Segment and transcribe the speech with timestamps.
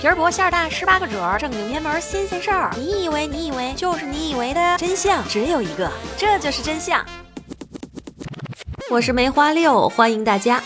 [0.00, 2.74] 皮儿薄馅儿大，十八个褶儿，正经偏门新鲜事儿。
[2.74, 7.04] 你以为你以为就是你以为的真相只有一个，这就是真相。
[8.90, 10.62] 我是梅花六，欢迎大家。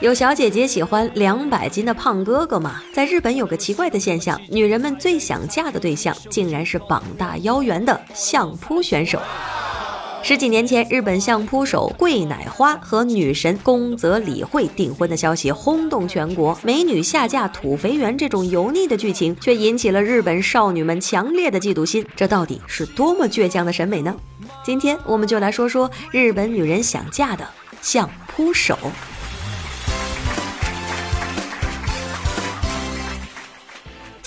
[0.00, 2.82] 有小姐姐喜欢两百斤的胖哥哥吗？
[2.92, 9.18] 在日本有个奇怪的现象，女人们最想嫁的对象竟然是膀大腰圆的相扑选手。
[10.24, 22.06] 十几年前，日本相扑手桂乃花和女神宫泽理惠订婚的消息轰动全国，美女下嫁土肥圆这种油腻的剧情，却引起了日本少女们强烈的嫉妒心。
[22.14, 24.14] 这到底是多么倔强的审美呢？
[24.64, 27.44] 今天我们就来说说日本女人想嫁的
[27.80, 28.78] 相扑手。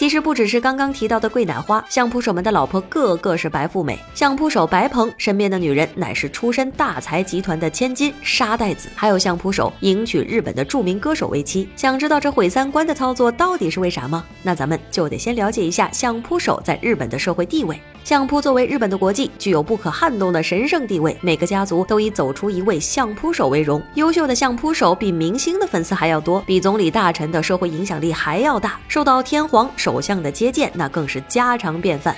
[0.05, 3.97] 其实不只是刚刚提到的桂乃花，相扑手们的老婆个个是白富美。
[4.13, 11.67] 相扑手白鹏身边的女人乃是出身大财集团的千金沙袋子，还有相扑手迎娶日本的著名歌手为妻。
[11.75, 14.23] 想知道这毁三观的操作到底是为啥吗？
[14.43, 17.81] 那咱们就得先了解一下相扑手在日本的社会地位。
[18.05, 21.17] 相扑作为日本的国际，具有不可撼动的神圣地位。
[21.21, 23.81] 每个家族都以走出一位相扑手为荣。
[23.95, 32.15] 优秀的相扑手比明星的粉丝还要多，比总理大臣的社会影响力还要大，受到天皇首相的接见，那更是家常便饭。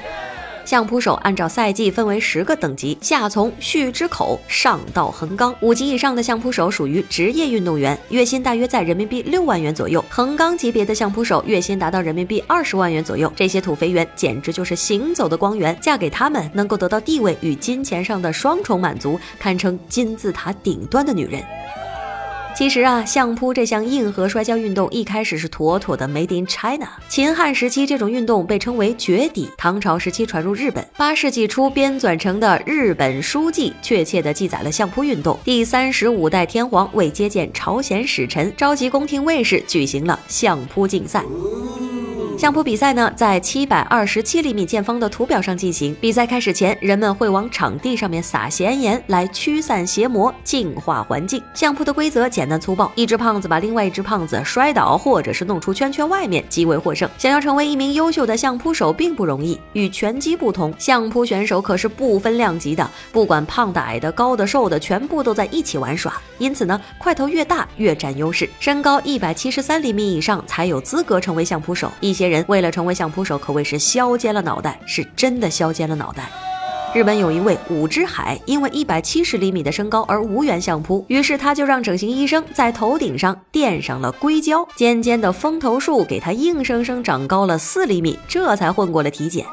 [0.68, 5.56] 相扑手按照赛季分为十个等级，下从旭之口，上到横纲。
[5.62, 10.04] 五级以上的相扑手属于职业运动员，月薪大约在人民币六万元左右。
[10.10, 13.32] 横纲级别的相扑手月薪达到人民币二十万元左右。
[13.34, 21.42] 这些土肥圆简直就是行走的光源，嫁给他们能够得到地位与金钱上的双重满足，堪称金字塔顶端的女人。
[22.58, 26.90] 其实啊，相扑这项硬核摔跤运动一开始是妥妥的 Made in China。
[27.08, 35.38] 秦汉时期，这种运动被称为绝底；唐朝时期传入日本，八世纪初编纂成的《日本书记》确切地记载了相扑运动。
[35.44, 41.24] 第三十五代天皇为接见朝鲜使臣，召集宫廷卫士，举行了相扑竞赛。
[42.38, 45.96] 相扑比赛呢，在七百二十七厘米见方的图表上进行。
[46.00, 51.42] 比赛开始前，人们会往场地上面撒咸盐，来驱散邪魔，净化环境。
[51.56, 57.10] 相扑的规则简单粗暴：一只胖子把另外一只胖子摔倒，或者是弄出圈圈外面，即为获胜。
[57.18, 59.60] 想要成为一名优秀的相扑手并不容易。
[59.74, 66.14] 与拳击不同，相扑选手可是不分量级的，不管胖的、矮的、高的、瘦的，全部都在一起玩耍。
[66.38, 68.48] 因此呢，块头越大越占优势。
[68.60, 71.92] 身高一百七十三厘米以上才有资格成为相扑手。
[72.00, 76.30] 一些人为了成为相扑手，可谓是削尖了脑袋，是真的削尖了脑袋。
[76.94, 89.46] 日本有一位武之海，因为一百七十厘米的身高而无缘相扑，于是他就让整形医生在头顶上垫上了硅胶，尖尖的风头术给他硬生生长高了四厘米，这才混过了体检。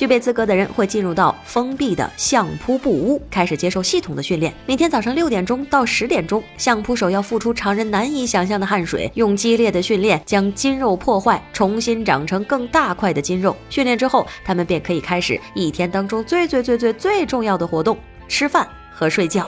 [0.00, 4.50] 具备资格的人会进入到封闭的相扑布屋，开始接受系统的训练。
[4.64, 13.54] 每天早上六点钟到十点钟，相扑手要付出常人难以想象的汗水，用激烈的训练将筋肉破坏，重新长成更大块的筋肉。
[13.68, 19.46] 训练之后，他们便可以开始一天当中最最最最最重要的活动——吃饭和睡觉。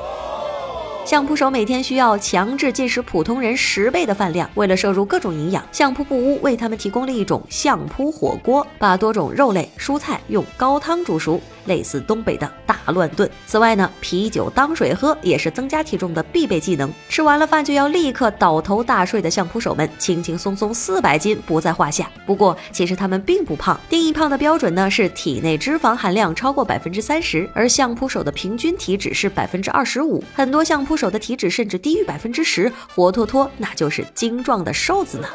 [1.05, 11.41] 相扑手每天需要强制进食普通人十倍的饭量，为了摄入各种营养，相扑部屋为他们提供了一种相扑火锅，把多种肉类、蔬菜用高汤煮熟。
[11.67, 13.31] 类似东北的大乱炖。
[13.47, 16.93] 此外呢，啤酒当水喝也是增加体重的必备技能。
[17.09, 22.11] 吃完了饭就要立刻倒头大睡的相扑手们，轻轻松松四百斤不在话下。
[22.27, 23.79] 不过，其实他们并不胖。
[23.89, 30.23] 定义胖的标准呢是体内脂肪含量超过百分之三十，而相扑手的平均体脂是百分之二十五。
[30.35, 35.29] 很多相扑手的体脂甚至低于百分之十，活脱脱那就是精壮的瘦子呢。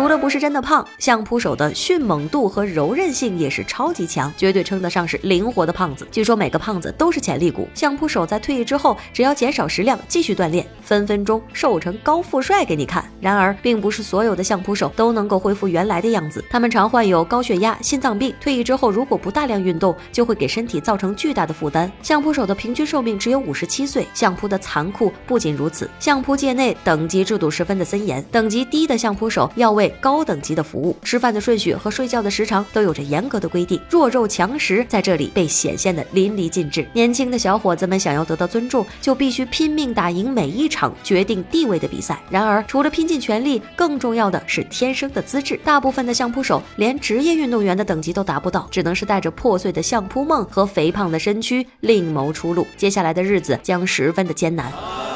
[0.00, 6.08] 除了不是真的胖，相扑手的迅猛度和柔韧性也是超级强，绝对称得上是灵活的胖子。
[6.10, 7.68] 据说每个胖子都是潜力股。
[7.74, 13.04] 相扑手在退役之后，只要减少食量，继续锻炼，分分钟瘦成高富帅给你看。
[13.20, 18.34] 然而，并不是所有的相扑手都能够恢复原来的样子，他们常患有高血压、心脏病。
[18.40, 21.92] 退役之后，如果不大量运动，就会给身体造成巨大的负担。
[22.02, 24.06] 相扑手的平均寿命只有五十七岁。
[24.14, 36.86] 相扑的残酷不仅如此，相扑界内等级制度十分的森严，等级低的相扑手要为高等级的服务，吃饭的顺序和睡觉的时长都有着严格的规定，弱肉强食在这里被显现的淋漓尽致。
[36.92, 42.20] 年轻的小伙子们想要得到尊重，就必须拼命打赢每一场决定地位的比赛。
[42.30, 45.58] 然而，除了拼尽全力，更重要的是天生的资质。
[45.64, 52.66] 大部分的相扑手连职业运动员的等级都达不到，只能是带着破碎的相扑梦和肥胖的身躯另谋出路。
[52.76, 55.09] 接下来的日子将十分的艰难。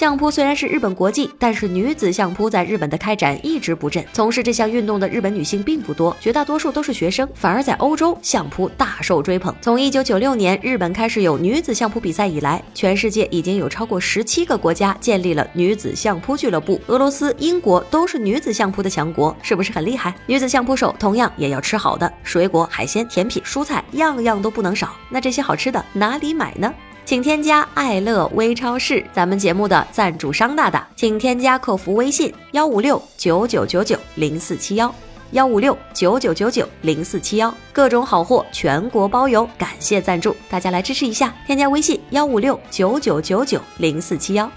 [0.00, 7.28] 相扑虽然是日本国际，但是女子相扑在日本的开展一直不振，从事这项运动的日本女性并不多，绝大多数都是学生。
[7.34, 9.54] 反而在欧洲，相扑大受追捧。
[9.60, 16.80] 从一九九六年日本开始有女子相扑比赛以来，全世界已经有超过十七个国家建立了女子相扑俱乐部。
[16.86, 20.14] 俄罗斯、英国都是女子相扑的强国，是不是很厉害？
[20.24, 24.96] 女子相扑手同样也要吃好的，水果、海鲜、甜品、蔬菜，样样都不能少。
[25.10, 26.72] 那这些好吃的哪里买呢？
[27.10, 34.94] 请添加爱乐微超市，咱们节目的赞助商大大，请添加客服微信幺五六九九九九零四七幺
[35.32, 44.48] 幺五六九九九九零四七幺，各种好货全国包邮，感谢赞助，大家来支持一下，添加微信幺五六九九九九零四七幺。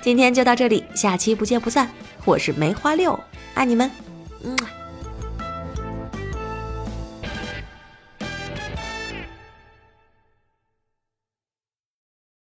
[0.00, 1.90] 今天就到这里，下期不见不散。
[2.24, 3.18] 我是梅花六，
[3.54, 3.90] 爱你们，
[4.44, 4.56] 嗯。